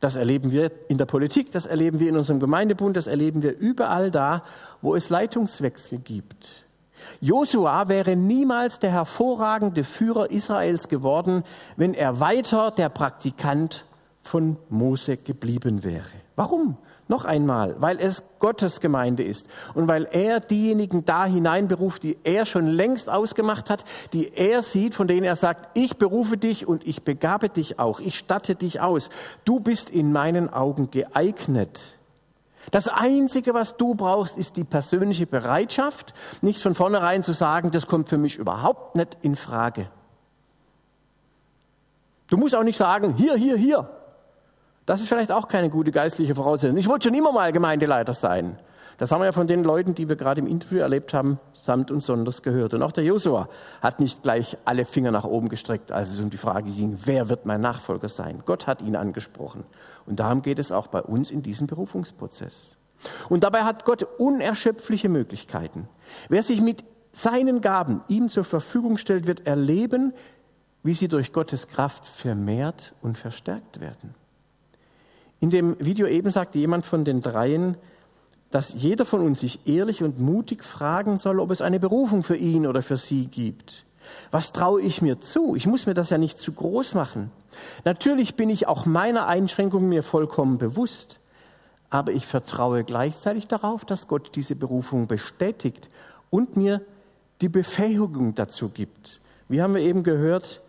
Das 0.00 0.16
erleben 0.16 0.50
wir 0.50 0.72
in 0.88 0.98
der 0.98 1.06
Politik, 1.06 1.52
das 1.52 1.66
erleben 1.66 2.00
wir 2.00 2.08
in 2.08 2.16
unserem 2.16 2.40
Gemeindebund, 2.40 2.96
das 2.96 3.06
erleben 3.06 3.42
wir 3.42 3.56
überall 3.56 4.10
da, 4.10 4.42
wo 4.80 4.96
es 4.96 5.10
Leitungswechsel 5.10 5.98
gibt. 5.98 6.64
Josua 7.20 7.88
wäre 7.88 8.16
niemals 8.16 8.80
der 8.80 8.90
hervorragende 8.90 9.84
Führer 9.84 10.30
Israels 10.30 10.88
geworden, 10.88 11.44
wenn 11.76 11.94
er 11.94 12.18
weiter 12.18 12.72
der 12.72 12.88
Praktikant 12.88 13.84
von 14.22 14.56
Mose 14.68 15.16
geblieben 15.16 15.84
wäre. 15.84 16.04
Warum? 16.36 16.76
Noch 17.12 17.26
einmal, 17.26 17.76
weil 17.78 17.98
es 18.00 18.22
Gottes 18.38 18.80
Gemeinde 18.80 19.22
ist 19.22 19.46
und 19.74 19.86
weil 19.86 20.08
er 20.12 20.40
diejenigen 20.40 21.04
da 21.04 21.26
hineinberuft, 21.26 22.04
die 22.04 22.16
er 22.24 22.46
schon 22.46 22.66
längst 22.66 23.10
ausgemacht 23.10 23.68
hat, 23.68 23.84
die 24.14 24.32
er 24.34 24.62
sieht, 24.62 24.94
von 24.94 25.08
denen 25.08 25.24
er 25.24 25.36
sagt, 25.36 25.76
ich 25.76 25.98
berufe 25.98 26.38
dich 26.38 26.66
und 26.66 26.86
ich 26.86 27.02
begabe 27.02 27.50
dich 27.50 27.78
auch, 27.78 28.00
ich 28.00 28.16
statte 28.16 28.54
dich 28.54 28.80
aus. 28.80 29.10
Du 29.44 29.60
bist 29.60 29.90
in 29.90 30.10
meinen 30.10 30.50
Augen 30.50 30.90
geeignet. 30.90 31.98
Das 32.70 32.88
Einzige, 32.88 33.52
was 33.52 33.76
du 33.76 33.94
brauchst, 33.94 34.38
ist 34.38 34.56
die 34.56 34.64
persönliche 34.64 35.26
Bereitschaft, 35.26 36.14
nicht 36.40 36.62
von 36.62 36.74
vornherein 36.74 37.22
zu 37.22 37.32
sagen, 37.32 37.72
das 37.72 37.86
kommt 37.86 38.08
für 38.08 38.16
mich 38.16 38.38
überhaupt 38.38 38.96
nicht 38.96 39.18
in 39.20 39.36
Frage. 39.36 39.90
Du 42.28 42.38
musst 42.38 42.56
auch 42.56 42.64
nicht 42.64 42.78
sagen, 42.78 43.16
hier, 43.18 43.34
hier, 43.34 43.58
hier, 43.58 44.01
das 44.86 45.00
ist 45.00 45.08
vielleicht 45.08 45.32
auch 45.32 45.48
keine 45.48 45.70
gute 45.70 45.90
geistliche 45.90 46.34
Voraussetzung. 46.34 46.76
Ich 46.76 46.88
wollte 46.88 47.08
schon 47.08 47.14
immer 47.14 47.32
mal 47.32 47.52
Gemeindeleiter 47.52 48.14
sein. 48.14 48.58
Das 48.98 49.10
haben 49.10 49.20
wir 49.20 49.26
ja 49.26 49.32
von 49.32 49.46
den 49.46 49.64
Leuten, 49.64 49.94
die 49.94 50.08
wir 50.08 50.16
gerade 50.16 50.40
im 50.40 50.46
Interview 50.46 50.78
erlebt 50.78 51.14
haben, 51.14 51.40
samt 51.52 51.90
und 51.90 52.02
sonders 52.02 52.42
gehört. 52.42 52.74
Und 52.74 52.82
auch 52.82 52.92
der 52.92 53.04
Josua 53.04 53.48
hat 53.80 54.00
nicht 54.00 54.22
gleich 54.22 54.56
alle 54.64 54.84
Finger 54.84 55.10
nach 55.10 55.24
oben 55.24 55.48
gestreckt, 55.48 55.90
als 55.90 56.10
es 56.10 56.20
um 56.20 56.30
die 56.30 56.36
Frage 56.36 56.70
ging, 56.70 56.98
wer 57.04 57.28
wird 57.28 57.46
mein 57.46 57.60
Nachfolger 57.60 58.08
sein? 58.08 58.42
Gott 58.44 58.66
hat 58.66 58.82
ihn 58.82 58.94
angesprochen. 58.94 59.64
Und 60.06 60.20
darum 60.20 60.42
geht 60.42 60.58
es 60.58 60.72
auch 60.72 60.86
bei 60.86 61.02
uns 61.02 61.30
in 61.30 61.42
diesem 61.42 61.66
Berufungsprozess. 61.66 62.76
Und 63.28 63.42
dabei 63.44 63.64
hat 63.64 63.84
Gott 63.84 64.06
unerschöpfliche 64.18 65.08
Möglichkeiten. 65.08 65.88
Wer 66.28 66.42
sich 66.42 66.60
mit 66.60 66.84
seinen 67.12 67.60
Gaben 67.60 68.02
ihm 68.08 68.28
zur 68.28 68.44
Verfügung 68.44 68.98
stellt, 68.98 69.26
wird 69.26 69.46
erleben, 69.46 70.12
wie 70.82 70.94
sie 70.94 71.08
durch 71.08 71.32
Gottes 71.32 71.68
Kraft 71.68 72.06
vermehrt 72.06 72.94
und 73.02 73.18
verstärkt 73.18 73.80
werden. 73.80 74.14
In 75.42 75.50
dem 75.50 75.74
Video 75.84 76.06
eben 76.06 76.30
sagte 76.30 76.60
jemand 76.60 76.86
von 76.86 77.04
den 77.04 77.20
dreien, 77.20 77.76
dass 78.52 78.74
jeder 78.74 79.04
von 79.04 79.20
uns 79.22 79.40
sich 79.40 79.66
ehrlich 79.66 80.04
und 80.04 80.20
mutig 80.20 80.62
fragen 80.62 81.16
soll, 81.16 81.40
ob 81.40 81.50
es 81.50 81.60
eine 81.60 81.80
Berufung 81.80 82.22
für 82.22 82.36
ihn 82.36 82.64
oder 82.64 82.80
für 82.80 82.96
sie 82.96 83.26
gibt. 83.26 83.84
Was 84.30 84.52
traue 84.52 84.80
ich 84.80 85.02
mir 85.02 85.20
zu? 85.20 85.56
Ich 85.56 85.66
muss 85.66 85.86
mir 85.86 85.94
das 85.94 86.10
ja 86.10 86.18
nicht 86.18 86.38
zu 86.38 86.52
groß 86.52 86.94
machen. 86.94 87.32
Natürlich 87.84 88.36
bin 88.36 88.50
ich 88.50 88.68
auch 88.68 88.86
meiner 88.86 89.26
Einschränkung 89.26 89.88
mir 89.88 90.04
vollkommen 90.04 90.58
bewusst, 90.58 91.18
aber 91.90 92.12
ich 92.12 92.24
vertraue 92.24 92.84
gleichzeitig 92.84 93.48
darauf, 93.48 93.84
dass 93.84 94.06
Gott 94.06 94.36
diese 94.36 94.54
Berufung 94.54 95.08
bestätigt 95.08 95.90
und 96.30 96.56
mir 96.56 96.82
die 97.40 97.48
Befähigung 97.48 98.36
dazu 98.36 98.68
gibt. 98.68 99.20
Wie 99.48 99.60
haben 99.60 99.74
wir 99.74 99.82
eben 99.82 100.04
gehört, 100.04 100.60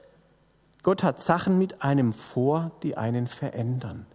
Gott 0.82 1.04
hat 1.04 1.22
Sachen 1.22 1.60
mit 1.60 1.84
einem 1.84 2.12
vor, 2.12 2.72
die 2.82 2.98
einen 2.98 3.28
verändern 3.28 4.08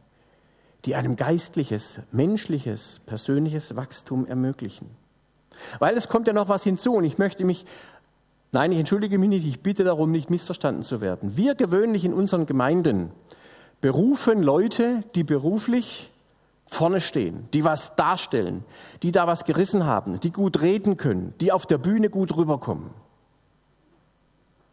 die 0.85 0.95
einem 0.95 1.17
geistliches, 1.17 2.01
menschliches, 2.13 3.01
persönliches 3.07 3.77
Wachstum 3.77 4.27
ermöglichen. 4.27 4.89
Weil 5.79 5.97
es 5.97 6.09
kommt 6.09 6.27
ja 6.27 6.33
noch 6.33 6.49
was 6.49 6.63
hinzu 6.63 6.95
und 6.95 7.05
ich 7.05 7.19
möchte 7.19 7.45
mich, 7.45 7.65
nein, 8.53 8.73
ich 8.73 8.79
entschuldige 8.79 9.19
mich 9.19 9.29
nicht, 9.29 9.47
ich 9.47 9.61
bitte 9.61 9.85
darum, 9.85 10.11
nicht 10.13 10.31
missverstanden 10.31 10.83
zu 10.83 11.01
werden. 11.01 11.37
Wir 11.37 11.55
gewöhnlich 11.55 12.05
in 12.05 12.15
unseren 12.15 12.47
Gemeinden 12.47 13.11
berufen 13.81 14.43
Leute, 14.43 15.03
die 15.15 15.25
beruflich 15.25 16.13
vorne 16.67 17.01
stehen, 17.01 17.49
die 17.55 17.65
was 17.65 17.97
darstellen, 17.97 18.65
die 19.03 19.11
da 19.11 19.27
was 19.27 19.45
gerissen 19.45 19.85
haben, 19.85 20.21
die 20.21 20.31
gut 20.31 20.61
reden 20.61 20.97
können, 20.97 21.35
die 21.41 21.51
auf 21.51 21.67
der 21.67 21.79
Bühne 21.79 22.11
gut 22.11 22.37
rüberkommen. 22.37 22.91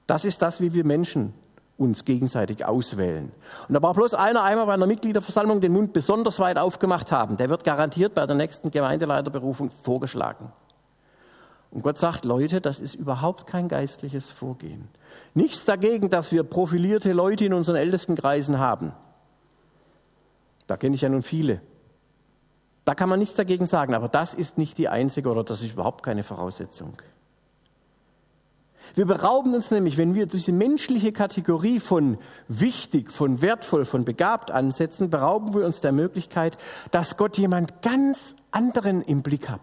Das 0.06 0.26
ist 0.26 0.42
das, 0.42 0.62
wie 0.62 0.74
wir 0.74 0.86
Menschen 0.86 1.34
uns 1.77 2.05
gegenseitig 2.05 2.65
auswählen. 2.65 3.32
Und 3.67 3.74
da 3.74 3.79
braucht 3.79 3.98
bloß 3.98 4.13
einer 4.13 4.44
einmal 4.44 4.65
bei 4.65 4.74
einer 4.74 4.88
Mitgliederversammlung 4.88 5.60
den 5.60 5.74
Mund 5.74 5.94
besonders 5.94 6.39
weit 6.39 6.58
aufgemacht 6.58 7.12
haben. 7.12 7.38
Der 7.38 7.50
wird 7.50 7.63
garantiert 7.63 8.13
bei 8.13 8.25
der 8.25 8.36
nächsten 8.36 8.72
Gemeindeleiterberufung 8.72 9.72
vorgeschlagen. 9.72 10.51
Und 11.72 11.82
Gott 11.82 11.98
sagt, 11.98 12.24
Leute, 12.24 12.62
das 12.62 12.79
ist 12.79 12.96
überhaupt 12.96 13.48
kein 13.48 13.67
geistliches 13.67 14.32
Vorgehen. 14.32 14.88
Nichts 15.34 15.65
dagegen, 15.65 16.10
dass 16.10 16.32
wir 16.32 16.44
profilierte 16.44 17.12
Leute 17.12 17.44
in 17.44 17.53
unseren 17.53 17.75
ältesten 17.75 18.15
Kreisen 18.15 18.60
haben. 18.60 18.94
Da 20.67 20.77
kenne 20.77 20.96
ich 20.96 21.01
ja 21.01 21.10
nun 21.10 21.22
viele. 21.22 21.62
Da 22.86 22.96
kann 22.96 23.10
man 23.10 23.20
nichts 23.20 23.36
dagegen 23.36 23.67
sagen, 23.67 23.94
aber 23.94 24.08
das 24.08 24.34
ist 24.34 24.58
nicht 24.58 24.77
die 24.77 24.88
einzige 24.88 25.29
oder 25.29 25.44
das 25.44 25.62
ist 25.62 25.74
überhaupt 25.74 26.03
keine 26.03 26.24
Voraussetzung. 26.24 26.94
Wir 28.94 29.06
berauben 29.06 29.54
uns 29.54 29.72
nämlich, 29.72 29.98
wenn 29.98 30.13
wir 30.13 30.25
diese 30.27 30.51
menschliche 30.51 31.12
Kategorie 31.12 31.80
von 31.80 32.18
wichtig, 32.48 33.12
von 33.12 33.42
wertvoll, 33.42 33.86
von 33.86 34.06
begabt 34.06 34.51
ansetzen, 34.51 35.10
berauben 35.10 35.54
wir 35.54 35.65
uns 35.65 35.82
der 35.82 35.92
Möglichkeit, 35.92 36.58
dass 36.92 37.18
Gott 37.18 37.38
jemand 37.38 37.82
ganz 37.82 38.36
anderen 38.51 39.01
im 39.01 39.24
Blick 39.24 39.50
hat. 39.50 39.62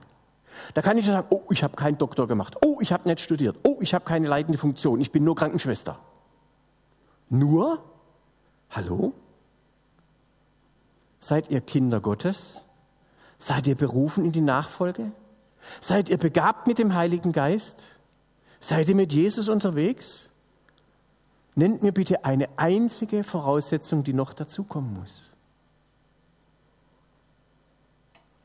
Da 0.75 0.83
kann 0.83 0.99
ich 0.99 1.07
sagen, 1.07 1.26
oh, 1.31 1.43
ich 1.50 1.62
habe 1.62 1.76
keinen 1.76 1.99
Doktor 1.99 2.26
gemacht, 2.26 2.57
oh, 2.62 2.79
ich 2.81 2.93
habe 2.93 3.09
nicht 3.09 3.21
studiert, 3.21 3.57
oh, 3.62 3.79
ich 3.81 3.95
habe 3.95 4.05
keine 4.05 4.26
leitende 4.26 4.59
Funktion, 4.59 5.00
ich 5.00 5.12
bin 5.12 5.25
nur 5.25 5.37
Krankenschwester. 5.37 5.99
Nur, 7.31 7.83
hallo? 8.71 9.14
Seid 11.21 11.50
ihr 11.50 11.61
Kinder 11.61 12.00
Gottes? 12.00 12.61
Seid 13.38 13.67
ihr 13.67 13.76
berufen 13.76 14.25
in 14.25 14.33
die 14.33 14.41
Nachfolge? 14.41 15.12
Seid 15.81 16.09
ihr 16.09 16.19
begabt 16.19 16.67
mit 16.67 16.79
dem 16.79 16.95
Heiligen 16.95 17.33
Geist? 17.33 17.85
Seid 18.62 18.88
ihr 18.88 18.95
mit 18.95 19.12
Jesus 19.12 19.49
unterwegs? 19.49 20.31
Nennt 21.57 21.83
mir 21.83 21.90
bitte 21.90 22.25
eine 22.25 22.49
einzige 22.57 23.25
Voraussetzung, 23.25 24.04
die 24.04 24.12
noch 24.12 24.33
dazukommen 24.33 25.00
muss. 25.00 25.31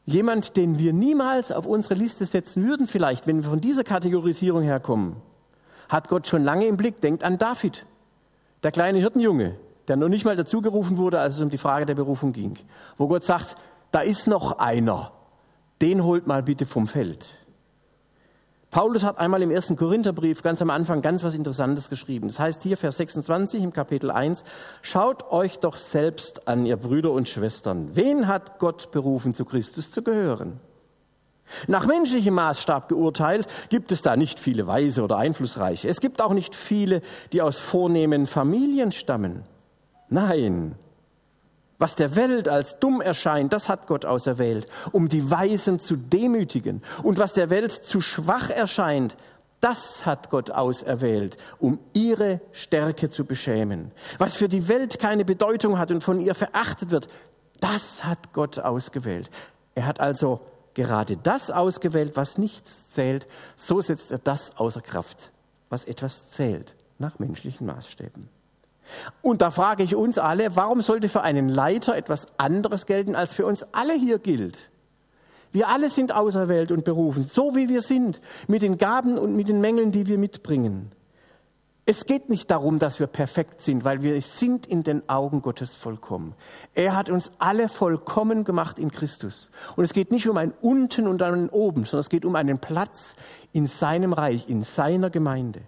Jemand, 0.07 0.57
den 0.57 0.79
wir 0.79 0.91
niemals 0.91 1.51
auf 1.51 1.67
unsere 1.67 1.93
Liste 1.93 2.25
setzen 2.25 2.67
würden, 2.67 2.87
vielleicht, 2.87 3.27
wenn 3.27 3.43
wir 3.43 3.49
von 3.49 3.61
dieser 3.61 3.83
Kategorisierung 3.83 4.63
herkommen, 4.63 5.17
hat 5.87 6.07
Gott 6.07 6.25
schon 6.25 6.43
lange 6.43 6.65
im 6.65 6.77
Blick. 6.77 6.99
Denkt 6.99 7.23
an 7.23 7.37
David, 7.37 7.85
der 8.63 8.71
kleine 8.71 8.97
Hirtenjunge, 8.97 9.55
der 9.87 9.97
noch 9.97 10.09
nicht 10.09 10.25
mal 10.25 10.35
dazugerufen 10.35 10.97
wurde, 10.97 11.19
als 11.19 11.35
es 11.35 11.41
um 11.41 11.49
die 11.49 11.59
Frage 11.59 11.85
der 11.85 11.95
Berufung 11.95 12.33
ging. 12.33 12.55
Wo 12.97 13.07
Gott 13.07 13.23
sagt, 13.23 13.55
da 13.91 13.99
ist 13.99 14.25
noch 14.25 14.57
einer, 14.57 15.11
den 15.79 16.03
holt 16.03 16.25
mal 16.25 16.41
bitte 16.41 16.65
vom 16.65 16.87
Feld. 16.87 17.37
Paulus 18.69 19.03
hat 19.03 19.17
einmal 19.17 19.41
im 19.41 19.51
ersten 19.51 19.77
Korintherbrief 19.77 20.41
ganz 20.43 20.61
am 20.61 20.69
Anfang 20.69 21.01
ganz 21.01 21.23
was 21.23 21.35
Interessantes 21.35 21.89
geschrieben. 21.89 22.27
Das 22.27 22.37
heißt 22.37 22.63
hier 22.63 22.75
Vers 22.75 22.97
26 22.97 23.63
im 23.63 23.71
Kapitel 23.71 24.11
1, 24.11 24.43
schaut 24.81 25.31
euch 25.31 25.59
doch 25.59 25.77
selbst 25.77 26.47
an, 26.49 26.65
ihr 26.65 26.75
Brüder 26.75 27.11
und 27.11 27.29
Schwestern. 27.29 27.95
Wen 27.95 28.27
hat 28.27 28.59
Gott 28.59 28.91
berufen, 28.91 29.33
zu 29.33 29.45
Christus 29.45 29.91
zu 29.91 30.03
gehören? 30.03 30.59
Nach 31.67 31.85
menschlichem 31.85 32.33
Maßstab 32.33 32.89
geurteilt 32.89 33.47
gibt 33.69 33.93
es 33.93 34.01
da 34.01 34.17
nicht 34.17 34.37
viele 34.37 34.67
Weise 34.67 35.01
oder 35.01 35.15
Einflussreiche. 35.15 35.87
Es 35.87 36.01
gibt 36.01 36.21
auch 36.21 36.33
nicht 36.33 36.53
viele, 36.53 37.01
die 37.31 37.41
aus 37.41 37.57
vornehmen 37.57 38.27
Familien 38.27 38.91
stammen. 38.91 39.43
Nein, 40.09 40.75
was 41.79 41.95
der 41.95 42.15
Welt 42.15 42.49
als 42.49 42.79
dumm 42.79 43.01
erscheint, 43.01 43.53
das 43.53 43.69
hat 43.69 43.87
Gott 43.87 44.05
auserwählt, 44.05 44.67
um 44.91 45.09
die 45.09 45.29
Weisen 45.29 45.79
zu 45.79 45.95
demütigen. 45.95 46.81
Und 47.03 47.19
was 47.19 47.33
der 47.33 47.49
Welt 47.49 47.71
zu 47.71 48.01
schwach 48.01 48.49
erscheint, 48.49 49.15
Das 49.59 50.05
hat 50.05 50.29
Gott 50.29 50.51
auserwählt, 50.51 51.37
um 51.57 51.79
ihre 51.93 52.41
Stärke 52.51 53.09
zu 53.09 53.25
beschämen. 53.25 53.91
Was 54.19 54.35
für 54.35 54.47
die 54.47 54.67
Welt 54.67 54.99
keine 54.99 55.25
Bedeutung 55.25 55.79
hat 55.79 55.89
und 55.91 56.03
von 56.03 56.19
ihr 56.19 56.35
verachtet 56.35 56.91
wird, 56.91 57.07
das 57.59 58.03
hat 58.03 58.33
Gott 58.33 58.59
ausgewählt. 58.59 59.31
Er 59.73 59.87
hat 59.87 59.99
also 59.99 60.41
gerade 60.75 61.17
das 61.17 61.49
ausgewählt, 61.49 62.11
was 62.15 62.37
nichts 62.37 62.91
zählt. 62.91 63.25
So 63.55 63.81
setzt 63.81 64.11
er 64.11 64.19
das 64.19 64.55
außer 64.57 64.81
Kraft, 64.81 65.31
was 65.69 65.85
etwas 65.85 66.29
zählt, 66.29 66.75
nach 66.99 67.17
menschlichen 67.17 67.65
Maßstäben. 67.65 68.29
Und 69.21 69.41
da 69.41 69.51
frage 69.51 69.83
ich 69.83 69.95
uns 69.95 70.17
alle, 70.17 70.55
warum 70.55 70.81
sollte 70.81 71.09
für 71.09 71.21
einen 71.21 71.49
Leiter 71.49 71.95
etwas 71.95 72.27
anderes 72.37 72.85
gelten, 72.85 73.15
als 73.15 73.33
für 73.33 73.45
uns 73.45 73.65
alle 73.71 73.93
hier 73.93 74.19
gilt? 74.19 74.69
Wir 75.51 75.69
alle 75.69 75.89
sind 75.89 76.13
auserwählt 76.13 76.71
und 76.71 76.83
berufen, 76.83 77.25
so 77.25 77.55
wie 77.55 77.69
wir 77.69 77.81
sind, 77.81 78.21
mit 78.47 78.61
den 78.61 78.77
Gaben 78.77 79.17
und 79.17 79.35
mit 79.35 79.49
den 79.49 79.61
Mängeln, 79.61 79.91
die 79.91 80.07
wir 80.07 80.17
mitbringen. 80.17 80.91
Es 81.89 82.05
geht 82.05 82.27
nicht 82.27 82.51
darum, 82.51 82.79
dass 82.79 82.99
wir 82.99 83.07
perfekt 83.07 83.61
sind, 83.61 83.85
weil 83.85 84.03
wir 84.03 84.21
sind 84.21 84.65
in 84.65 84.83
den 84.83 85.07
Augen 85.07 85.41
Gottes 85.41 85.73
vollkommen. 85.73 86.35
Er 86.73 86.97
hat 86.97 87.09
uns 87.09 87.31
alle 87.39 87.69
vollkommen 87.69 88.43
gemacht 88.43 88.77
in 88.77 88.91
Christus. 88.91 89.49
Und 89.77 89.85
es 89.85 89.93
geht 89.93 90.11
nicht 90.11 90.27
um 90.27 90.35
ein 90.35 90.53
Unten 90.59 91.07
und 91.07 91.21
ein 91.21 91.49
Oben, 91.49 91.85
sondern 91.85 92.01
es 92.01 92.09
geht 92.09 92.25
um 92.25 92.35
einen 92.35 92.59
Platz 92.59 93.15
in 93.53 93.67
seinem 93.67 94.11
Reich, 94.11 94.49
in 94.49 94.63
seiner 94.63 95.09
Gemeinde. 95.09 95.61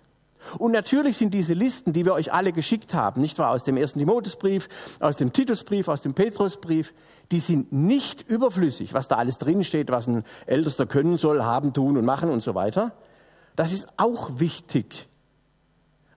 Und 0.58 0.72
natürlich 0.72 1.18
sind 1.18 1.34
diese 1.34 1.54
Listen, 1.54 1.94
die 1.94 2.06
wir 2.06 2.14
euch 2.14 2.32
alle 2.32 2.54
geschickt 2.54 2.94
haben, 2.94 3.22
nicht 3.22 3.38
wahr 3.40 3.52
aus 3.52 3.64
dem 3.64 3.78
ersten 3.78 4.00
Timotheusbrief, 4.00 4.70
aus 5.00 5.18
dem 5.18 5.34
Titusbrief, 5.34 5.88
aus 5.88 6.02
dem 6.02 6.14
Petrusbrief, 6.14 6.94
die 7.32 7.40
sind 7.40 7.72
nicht 7.72 8.30
überflüssig, 8.30 8.94
was 8.94 9.08
da 9.08 9.18
alles 9.18 9.38
drinsteht, 9.38 9.92
was 9.92 10.08
ein 10.08 10.24
Ältester 10.46 10.86
können 10.86 11.18
soll, 11.18 11.44
haben, 11.44 11.74
tun 11.74 11.98
und 11.98 12.06
machen 12.06 12.30
und 12.30 12.42
so 12.42 12.56
weiter. 12.56 12.94
Das 13.56 13.74
ist 13.74 13.88
auch 13.98 14.40
wichtig. 14.40 15.08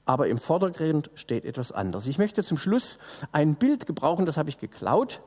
Aber 0.05 0.29
im 0.29 0.39
Vordergrund 0.39 1.11
steht 1.15 1.45
etwas 1.45 1.71
anderes. 1.71 2.07
Ich 2.07 2.19
möchte 2.19 2.43
zum 2.43 2.57
Schluss 2.57 2.99
ein 3.31 3.55
Bild 3.55 3.87
gebrauchen, 3.87 4.27
das 4.27 4.37
habe 4.37 4.49
ich 4.49 4.59
geklaut. 4.59 5.21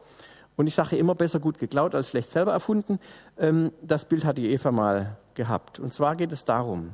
Und 0.56 0.68
ich 0.68 0.76
sage 0.76 0.96
immer 0.96 1.16
besser 1.16 1.40
gut 1.40 1.60
geklaut 1.60 1.96
als 1.96 2.10
schlecht 2.10 2.30
selber 2.30 2.54
erfunden. 2.54 3.00
Ähm, 3.38 3.72
das 3.82 4.06
Bild 4.06 4.26
hat 4.26 4.38
die 4.38 4.50
Eva 4.52 4.72
mal 4.72 5.18
gehabt. 5.34 5.80
Und 5.80 5.94
zwar 5.94 6.16
geht 6.16 6.32
es 6.32 6.46
darum, 6.46 6.92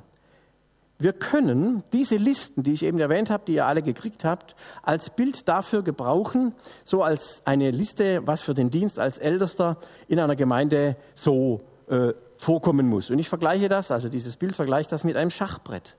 wir 1.02 1.14
können 1.14 1.84
diese 1.94 2.16
Listen, 2.16 2.64
die 2.64 2.74
ich 2.74 2.84
eben 2.84 3.00
erwähnt 3.00 3.30
habe, 3.30 3.44
die 3.46 3.54
ihr 3.54 3.66
alle 3.66 3.82
gekriegt 3.82 4.24
habt, 4.24 4.56
als 4.84 5.10
Bild 5.10 5.48
dafür 5.48 5.84
gebrauchen, 5.84 6.54
so 6.84 7.04
als 7.04 7.42
eine 7.46 7.72
Liste, 7.72 8.26
was 8.26 8.42
für 8.42 8.54
den 8.54 8.70
Dienst 8.70 9.00
als 9.00 9.18
Ältester 9.18 9.78
in 10.08 10.20
einer 10.20 10.36
Gemeinde 10.36 10.96
so 11.16 11.62
äh, 11.88 12.14
vorkommen 12.38 12.88
muss. 12.88 13.10
Und 13.10 13.20
ich 13.20 13.30
vergleiche 13.30 13.70
das, 13.70 13.92
also 13.92 14.10
dieses 14.10 14.36
Bild 14.36 14.56
vergleicht 14.56 14.92
das 14.92 15.04
mit 15.04 15.16
einem 15.16 15.30
Schachbrett. 15.30 15.96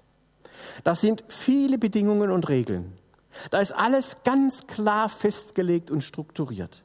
Das 0.85 1.01
sind 1.01 1.25
viele 1.29 1.79
Bedingungen 1.79 2.31
und 2.31 2.49
Regeln. 2.49 2.93
Da 3.51 3.61
ist 3.61 3.73
alles 3.73 4.17
ganz 4.25 4.67
klar 4.67 5.09
festgelegt 5.09 5.91
und 5.91 6.03
strukturiert. 6.03 6.83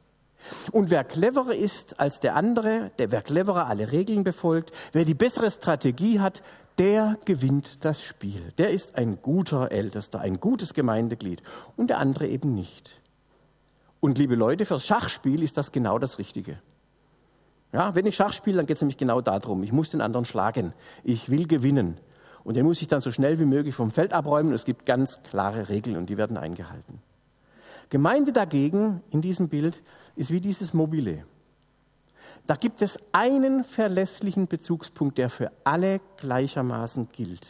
Und 0.72 0.90
wer 0.90 1.04
cleverer 1.04 1.56
ist 1.56 2.00
als 2.00 2.20
der 2.20 2.36
andere, 2.36 2.92
der 3.00 3.12
wer 3.12 3.22
cleverer 3.22 3.68
alle 3.68 3.92
Regeln 3.92 4.24
befolgt, 4.24 4.72
wer 4.94 5.04
die 5.04 5.14
bessere 5.14 5.52
Strategie 5.52 6.20
hat, 6.20 6.42
der 6.78 7.18
gewinnt 7.26 7.84
das 7.86 8.04
Spiel. 8.04 8.42
Der 8.58 8.70
ist 8.70 8.96
ein 8.96 9.22
guter 9.22 9.72
Ältester, 9.72 10.20
ein 10.20 10.40
gutes 10.40 10.74
Gemeindeglied 10.74 11.42
und 11.76 11.90
der 11.90 12.00
andere 12.00 12.28
eben 12.28 12.54
nicht. 12.54 13.02
Und 14.00 14.18
liebe 14.18 14.36
Leute, 14.36 14.66
fürs 14.66 14.86
Schachspiel 14.86 15.42
ist 15.42 15.58
das 15.58 15.72
genau 15.72 15.98
das 15.98 16.20
Richtige. 16.20 16.60
Ja, 17.74 17.96
wenn 17.96 18.06
ich 18.06 18.16
Schach 18.16 18.34
spiele, 18.34 18.58
dann 18.58 18.66
geht 18.66 18.78
es 18.78 18.82
nämlich 18.82 18.98
genau 18.98 19.22
darum. 19.22 19.64
Ich 19.64 19.72
muss 19.72 19.90
den 19.90 20.02
anderen 20.02 20.26
schlagen. 20.26 20.74
Ich 21.04 21.30
will 21.30 21.48
gewinnen. 21.48 22.00
Und 22.44 22.54
den 22.56 22.66
muss 22.66 22.82
ich 22.82 22.88
dann 22.88 23.02
so 23.02 23.12
schnell 23.12 23.40
wie 23.40 23.46
möglich 23.46 23.76
vom 23.76 23.92
Feld 23.92 24.14
abräumen. 24.14 24.54
Es 24.54 24.64
gibt 24.64 24.86
ganz 24.86 25.22
klare 25.24 25.68
Regeln 25.68 25.98
und 25.98 26.10
die 26.10 26.18
werden 26.18 26.38
eingehalten. 26.38 27.02
Gemeinde 27.90 28.32
dagegen 28.32 29.02
in 29.10 29.22
diesem 29.22 29.50
Bild 29.50 29.82
ist 30.16 30.32
wie 30.32 30.42
dieses 30.42 30.74
Mobile. 30.74 31.26
Da 32.48 32.56
gibt 32.56 32.82
es 32.82 32.98
einen 33.12 33.66
verlässlichen 33.66 34.48
Bezugspunkt, 34.48 35.18
der 35.18 35.30
für 35.30 35.52
alle 35.66 36.00
gleichermaßen 36.16 37.10
gilt. 37.10 37.46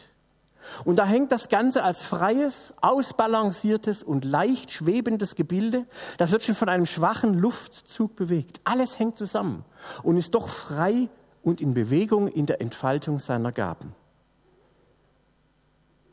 Und 0.84 0.96
da 0.96 1.06
hängt 1.06 1.32
das 1.32 1.48
Ganze 1.48 1.82
als 1.82 2.02
freies, 2.02 2.74
ausbalanciertes 2.80 4.02
und 4.02 4.24
leicht 4.24 4.70
schwebendes 4.70 5.36
Gebilde. 5.36 5.86
Das 6.18 6.32
wird 6.32 6.42
schon 6.42 6.56
von 6.56 6.68
einem 6.68 6.84
schwachen 6.84 7.34
Luftzug 7.34 8.16
bewegt. 8.16 8.60
Alles 8.64 8.98
hängt 8.98 9.16
zusammen 9.16 9.64
und 10.02 10.16
ist 10.16 10.34
doch 10.34 10.48
frei 10.48 11.08
und 11.42 11.60
in 11.60 11.74
Bewegung 11.74 12.28
in 12.28 12.46
der 12.46 12.60
Entfaltung 12.60 13.20
seiner 13.20 13.52
Gaben. 13.52 13.94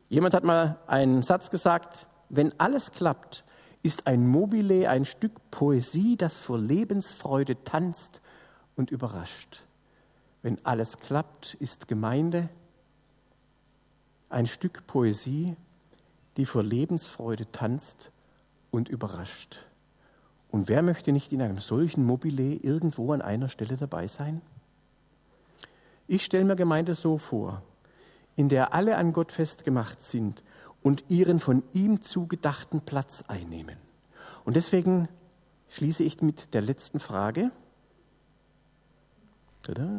Jemand 0.08 0.36
hat 0.36 0.44
mal 0.44 0.78
einen 0.88 1.24
Satz 1.24 1.50
gesagt, 1.50 2.08
wenn 2.30 2.58
alles 2.60 2.92
klappt, 2.92 3.44
ist 3.82 4.08
ein 4.08 4.28
Mobile 4.28 4.90
ein 4.90 5.06
Stück 5.06 5.34
Poesie, 5.52 6.16
das 6.18 6.40
vor 6.40 6.58
Lebensfreude 6.58 7.64
tanzt 7.64 8.22
und 8.76 8.92
überrascht. 8.92 9.64
Wenn 10.42 10.64
alles 10.66 10.98
klappt, 10.98 11.56
ist 11.56 11.88
Gemeinde 11.88 12.50
ein 14.30 14.48
Stück 14.48 14.86
Poesie, 14.88 15.56
die 16.38 16.46
vor 16.46 16.64
Lebensfreude 16.64 17.52
tanzt 17.52 18.12
und 18.72 18.90
überrascht. 18.90 19.66
Und 20.52 20.68
wer 20.68 20.82
möchte 20.82 21.12
nicht 21.12 21.32
in 21.32 21.42
einem 21.42 21.60
solchen 21.60 22.06
Mobile 22.06 22.56
irgendwo 22.56 23.14
an 23.14 23.22
einer 23.22 23.50
Stelle 23.50 23.78
dabei 23.78 24.08
sein? 24.08 24.42
Ich 26.08 26.24
stelle 26.24 26.46
mir 26.46 26.56
Gemeinde 26.56 26.96
so 26.96 27.18
vor, 27.18 27.64
in 28.36 28.50
der 28.50 28.74
alle 28.74 28.98
an 28.98 29.14
Gott 29.14 29.32
festgemacht 29.32 30.02
sind 30.02 30.44
und 30.84 31.04
ihren 31.10 31.40
von 31.40 31.64
ihm 31.72 32.02
zugedachten 32.02 32.82
Platz 32.82 33.24
einnehmen. 33.28 33.78
Und 34.44 34.56
deswegen 34.56 35.08
schließe 35.70 36.04
ich 36.04 36.22
mit 36.22 36.54
der 36.54 36.62
letzten 36.62 37.00
Frage. 37.00 37.52
Tada. 39.66 39.90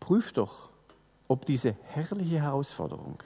Prüf 0.00 0.32
doch, 0.32 0.70
ob 1.28 1.46
diese 1.46 1.76
herrliche 1.84 2.40
Herausforderung 2.40 3.22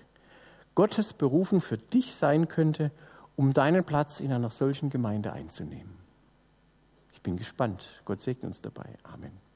Gottes 0.74 1.14
Berufung 1.14 1.60
für 1.60 1.78
dich 1.78 2.14
sein 2.14 2.46
könnte, 2.46 2.90
um 3.36 3.54
deinen 3.54 3.84
Platz 3.84 4.20
in 4.20 4.32
einer 4.32 4.50
solchen 4.50 4.90
Gemeinde 4.90 5.32
einzunehmen. 5.32 5.96
Ich 7.12 7.22
bin 7.22 7.36
gespannt. 7.36 7.84
Gott 8.04 8.20
segne 8.20 8.48
uns 8.48 8.60
dabei. 8.60 8.86
Amen. 9.02 9.47